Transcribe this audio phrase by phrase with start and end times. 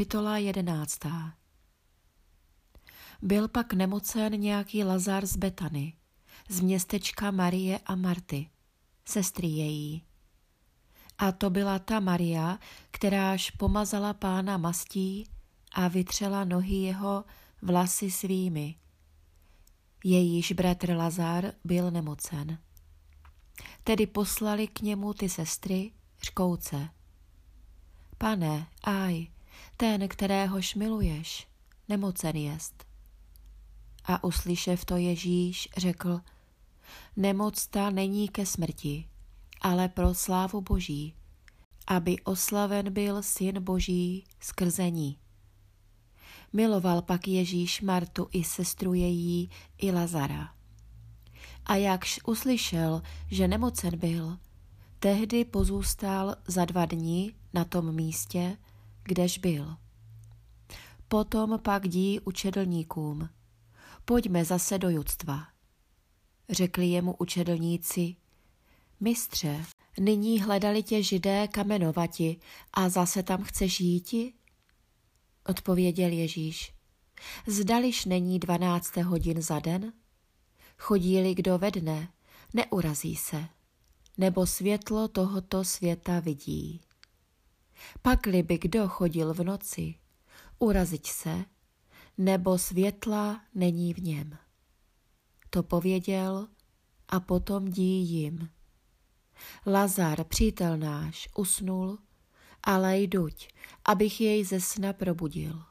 [0.00, 1.34] Kapitola jedenáctá
[3.22, 5.92] Byl pak nemocen nějaký Lazar z Betany,
[6.48, 8.50] z městečka Marie a Marty,
[9.04, 10.04] sestry její.
[11.18, 12.58] A to byla ta Maria,
[12.90, 15.30] kteráž pomazala pána mastí
[15.72, 17.24] a vytřela nohy jeho
[17.62, 18.74] vlasy svými.
[20.04, 22.58] Jejíž bratr Lazar byl nemocen.
[23.84, 26.88] Tedy poslali k němu ty sestry, řkouce.
[28.18, 29.26] Pane, aj,
[29.76, 31.48] ten, kteréhož miluješ,
[31.88, 32.84] nemocen jest.
[34.04, 36.20] A uslyšev to Ježíš řekl,
[37.16, 39.08] nemoc ta není ke smrti,
[39.60, 41.14] ale pro slávu Boží,
[41.86, 45.18] aby oslaven byl Syn Boží skrze ní.
[46.52, 50.54] Miloval pak Ježíš Martu i sestru její i Lazara.
[51.66, 54.38] A jakž uslyšel, že nemocen byl,
[54.98, 58.56] tehdy pozůstal za dva dny na tom místě,
[59.10, 59.76] kdež byl.
[61.08, 63.28] Potom pak dí učedlníkům,
[64.04, 65.46] pojďme zase do judstva.
[66.48, 68.16] Řekli jemu učedlníci,
[69.00, 69.64] mistře,
[70.00, 72.40] nyní hledali tě židé kamenovati
[72.72, 74.34] a zase tam chceš jíti?
[75.46, 76.74] Odpověděl Ježíš,
[77.46, 79.92] zdališ není dvanácté hodin za den?
[80.78, 82.08] Chodí-li kdo ve dne,
[82.54, 83.48] neurazí se,
[84.18, 86.80] nebo světlo tohoto světa vidí.
[88.02, 89.94] Pakli by kdo chodil v noci,
[90.58, 91.44] urazit se,
[92.18, 94.38] nebo světla není v něm.
[95.50, 96.48] To pověděl
[97.08, 98.50] a potom dí jim.
[99.66, 101.98] Lazar, přítel náš, usnul,
[102.62, 103.48] ale jduť,
[103.84, 105.62] abych jej ze sna probudil.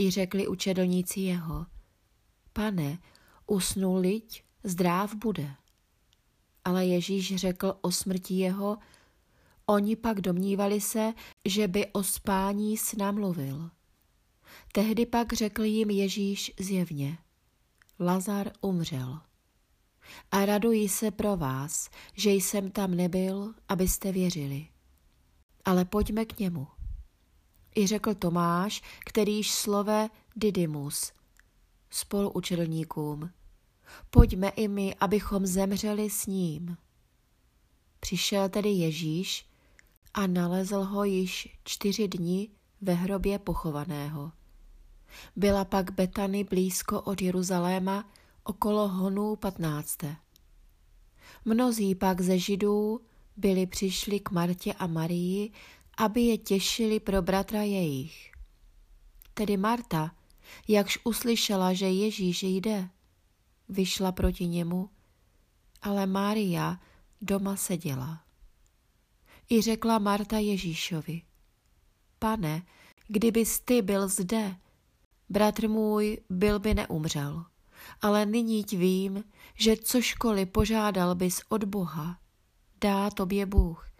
[0.00, 1.66] I řekli učedlníci jeho,
[2.52, 2.98] pane,
[3.46, 5.54] usnul liď, zdráv bude.
[6.64, 8.78] Ale Ježíš řekl o smrti jeho,
[9.70, 11.12] Oni pak domnívali se,
[11.44, 13.70] že by o spání s mluvil.
[14.72, 17.18] Tehdy pak řekl jim Ježíš zjevně.
[18.00, 19.20] Lazar umřel.
[20.30, 24.68] A raduji se pro vás, že jsem tam nebyl, abyste věřili.
[25.64, 26.66] Ale pojďme k němu.
[27.76, 31.12] I řekl Tomáš, kterýž slove Didymus,
[31.90, 33.30] spoluučelníkům.
[34.10, 36.76] Pojďme i my, abychom zemřeli s ním.
[38.00, 39.47] Přišel tedy Ježíš
[40.18, 42.48] a nalezl ho již čtyři dny
[42.80, 44.32] ve hrobě pochovaného.
[45.36, 48.10] Byla pak Betany blízko od Jeruzaléma
[48.44, 50.16] okolo honů patnácté.
[51.44, 53.00] Mnozí pak ze židů
[53.36, 55.52] byli přišli k Martě a Marii,
[55.96, 58.32] aby je těšili pro bratra jejich.
[59.34, 60.10] Tedy Marta,
[60.68, 62.88] jakž uslyšela, že Ježíš jde,
[63.68, 64.90] vyšla proti němu,
[65.82, 66.80] ale Mária
[67.20, 68.27] doma seděla.
[69.50, 71.22] I řekla Marta Ježíšovi,
[72.18, 72.62] pane,
[73.06, 74.56] kdybys ty byl zde,
[75.28, 77.44] bratr můj byl by neumřel,
[78.02, 82.20] ale nyní vím, že cožkoliv požádal bys od Boha,
[82.80, 83.90] dá tobě Bůh.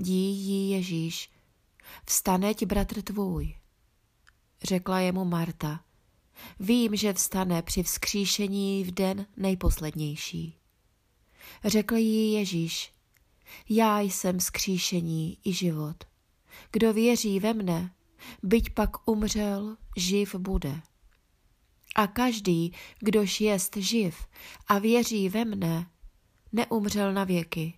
[0.00, 1.30] Dí jí Ježíš,
[2.06, 3.54] vstaneť bratr tvůj.
[4.62, 5.84] Řekla jemu Marta,
[6.60, 10.58] vím, že vstane při vzkříšení v den nejposlednější.
[11.64, 12.93] Řekl jí Ježíš,
[13.68, 16.04] já jsem skříšení i život.
[16.72, 17.94] Kdo věří ve mne,
[18.42, 20.80] byť pak umřel, živ bude.
[21.94, 24.26] A každý, kdož jest živ
[24.66, 25.90] a věří ve mne,
[26.52, 27.74] neumřel na věky.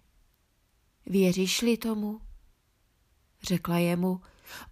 [1.06, 2.20] Věříš-li tomu?
[3.42, 4.20] Řekla jemu,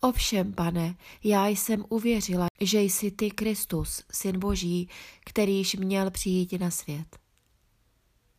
[0.00, 4.88] ovšem, pane, já jsem uvěřila, že jsi ty Kristus, syn Boží,
[5.24, 7.18] kterýž měl přijít na svět.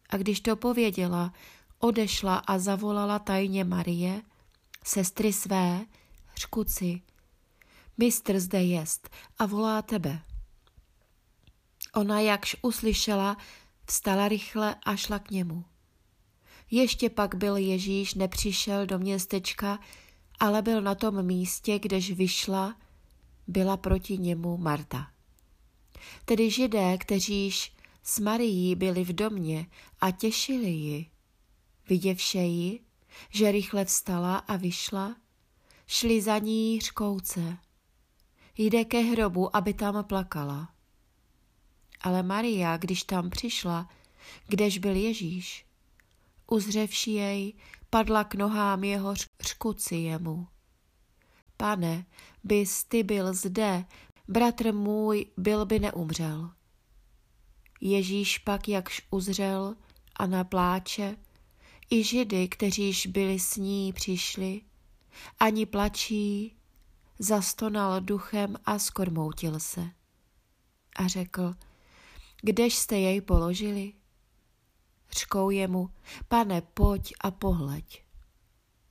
[0.10, 1.34] A když to pověděla,
[1.86, 4.22] odešla a zavolala tajně Marie,
[4.84, 5.86] sestry své,
[6.38, 7.02] řkuci,
[7.98, 9.10] mistr zde jest
[9.40, 10.22] a volá tebe.
[11.94, 13.38] Ona jakž uslyšela,
[13.88, 15.66] vstala rychle a šla k němu.
[16.72, 19.80] Ještě pak byl Ježíš nepřišel do městečka,
[20.40, 22.76] ale byl na tom místě, kdež vyšla,
[23.48, 25.08] byla proti němu Marta.
[26.26, 27.74] Tedy židé, kteříž
[28.04, 29.68] s Marií byli v domě
[30.02, 31.15] a těšili ji,
[31.90, 32.80] Viděvše ji,
[33.30, 35.16] že rychle vstala a vyšla,
[35.88, 37.58] šli za ní řkouce.
[38.58, 40.70] Jde ke hrobu, aby tam plakala.
[42.02, 43.90] Ale Maria, když tam přišla,
[44.48, 45.66] kdež byl Ježíš,
[46.48, 47.54] uzřevši jej,
[47.90, 50.48] padla k nohám jeho řkuci jemu.
[51.58, 52.06] Pane,
[52.44, 53.86] bys ty byl zde,
[54.28, 56.52] bratr můj byl by neumřel.
[57.82, 59.76] Ježíš pak jakž uzřel
[60.16, 61.18] a na pláče,
[61.90, 64.62] i židy, kteříž byli s ní přišli,
[65.40, 66.56] ani plačí,
[67.20, 69.90] zastonal duchem a skormoutil se.
[70.96, 71.54] A řekl,
[72.42, 73.94] kdež jste jej položili?
[75.12, 75.90] Řkou jemu,
[76.28, 78.04] pane, pojď a pohleď.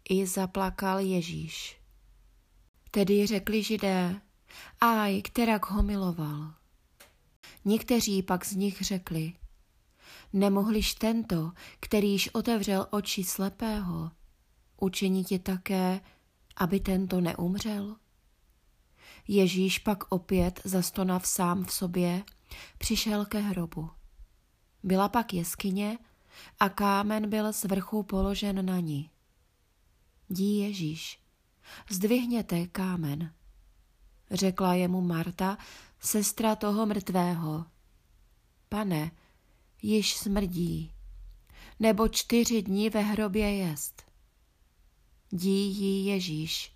[0.08, 1.80] I zaplakal Ježíš.
[2.90, 4.20] Tedy řekli židé,
[4.80, 6.54] aj, kterak ho miloval.
[7.64, 9.32] Někteří pak z nich řekli,
[10.32, 14.10] nemohliš tento, kterýž otevřel oči slepého,
[14.80, 16.00] učinit ti také,
[16.56, 17.96] aby tento neumřel?
[19.28, 22.24] Ježíš pak opět zastonav sám v sobě,
[22.78, 23.90] přišel ke hrobu.
[24.82, 25.98] Byla pak jeskyně
[26.60, 29.10] a kámen byl z vrchu položen na ní.
[30.30, 31.18] Dí Ježíš,
[31.90, 33.34] zdvihněte kámen.
[34.30, 35.58] Řekla jemu Marta,
[36.00, 37.66] sestra toho mrtvého.
[38.68, 39.10] Pane,
[39.84, 40.92] již smrdí,
[41.80, 44.02] nebo čtyři dní ve hrobě jest.
[45.32, 46.72] Dí jí Ježíš,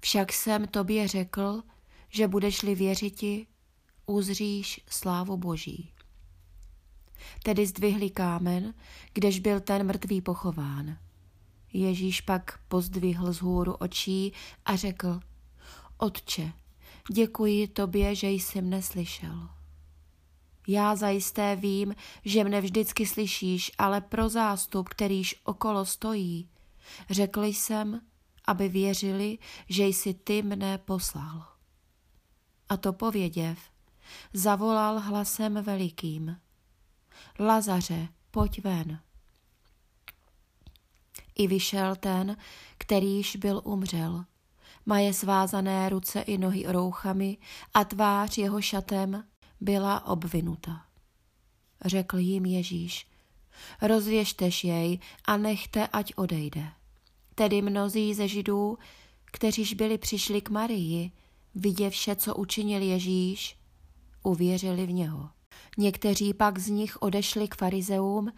[0.00, 1.62] však jsem tobě řekl,
[2.08, 3.46] že budeš-li věřiti,
[4.06, 5.92] uzříš slávu Boží.
[7.42, 8.74] Tedy zdvihli kámen,
[9.12, 10.98] kdež byl ten mrtvý pochován.
[11.72, 14.32] Ježíš pak pozdvihl z hůru očí
[14.64, 15.20] a řekl,
[15.96, 16.52] Otče,
[17.12, 19.53] děkuji tobě, že jsi mne slyšel.
[20.66, 21.94] Já zajisté vím,
[22.24, 26.48] že mne vždycky slyšíš, ale pro zástup, kterýž okolo stojí,
[27.10, 28.00] řekl jsem,
[28.44, 29.38] aby věřili,
[29.68, 31.46] že jsi ty mne poslal.
[32.68, 33.58] A to pověděv,
[34.32, 36.36] zavolal hlasem velikým.
[37.38, 39.00] Lazaře, pojď ven.
[41.34, 42.36] I vyšel ten,
[42.78, 44.24] kterýž byl umřel.
[44.86, 47.38] Maje svázané ruce i nohy rouchami
[47.74, 49.24] a tvář jeho šatem
[49.60, 50.84] byla obvinuta.
[51.84, 53.06] Řekl jim Ježíš,
[53.82, 56.72] rozvěžtež jej a nechte, ať odejde.
[57.34, 58.78] Tedy mnozí ze židů,
[59.24, 61.12] kteříž byli přišli k Marii,
[61.54, 63.56] viděv vše, co učinil Ježíš,
[64.22, 65.30] uvěřili v něho.
[65.78, 68.32] Někteří pak z nich odešli k farizeům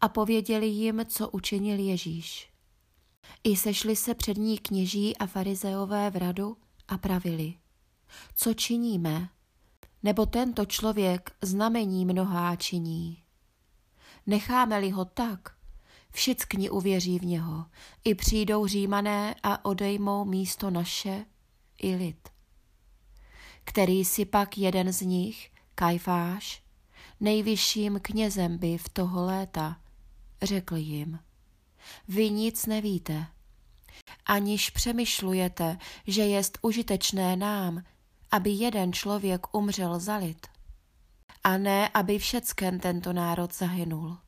[0.00, 2.52] a pověděli jim, co učinil Ježíš.
[3.44, 6.56] I sešli se přední kněží a farizeové v radu
[6.88, 7.54] a pravili,
[8.34, 9.28] co činíme,
[10.02, 13.22] nebo tento člověk znamení mnohá činí.
[14.26, 15.56] Necháme-li ho tak,
[16.10, 17.66] všichni uvěří v něho,
[18.04, 21.24] i přijdou římané a odejmou místo naše
[21.82, 22.28] i lid.
[23.64, 26.62] Který si pak jeden z nich, Kajfáš,
[27.20, 29.80] nejvyšším knězem by v toho léta,
[30.42, 31.18] řekl jim,
[32.08, 33.26] vy nic nevíte,
[34.26, 37.82] aniž přemýšlujete, že jest užitečné nám,
[38.32, 40.46] aby jeden člověk umřel za lid,
[41.44, 44.18] a ne, aby všecken tento národ zahynul.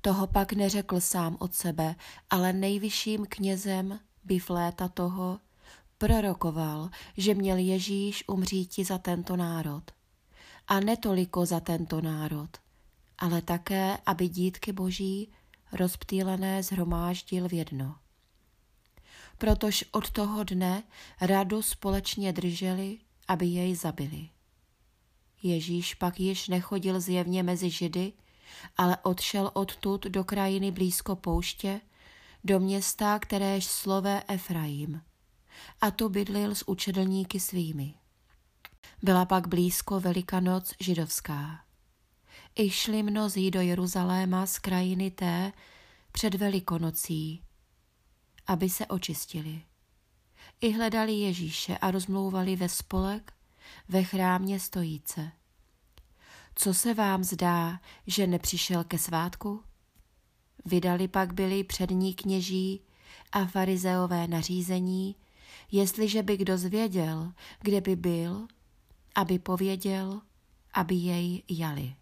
[0.00, 1.94] Toho pak neřekl sám od sebe,
[2.30, 4.00] ale nejvyšším knězem
[4.40, 5.38] v léta toho
[5.98, 9.82] prorokoval, že měl Ježíš umříti za tento národ.
[10.68, 12.50] A netoliko za tento národ,
[13.18, 15.32] ale také, aby dítky boží
[15.72, 17.96] rozptýlené zhromáždil v jedno.
[19.38, 20.82] Protož od toho dne
[21.20, 24.28] radu společně drželi, aby jej zabili.
[25.42, 28.12] Ježíš pak již nechodil zjevně mezi židy,
[28.76, 31.80] ale odšel odtud do krajiny blízko pouště,
[32.44, 35.00] do města, kteréž slové Efraim,
[35.80, 37.94] a tu bydlil s učedlníky svými.
[39.02, 41.60] Byla pak blízko Velikonoc židovská.
[42.54, 45.52] I šli mnozí do Jeruzaléma z krajiny té
[46.12, 47.42] před Velikonocí,
[48.46, 49.62] aby se očistili.
[50.60, 53.32] I hledali Ježíše a rozmlouvali ve spolek
[53.88, 55.32] ve chrámě stojíce.
[56.54, 59.62] Co se vám zdá, že nepřišel ke svátku?
[60.64, 62.80] Vydali pak byli přední kněží
[63.32, 65.16] a farizeové nařízení,
[65.72, 68.48] jestliže by kdo zvěděl, kde by byl,
[69.14, 70.20] aby pověděl,
[70.74, 71.94] aby jej jali.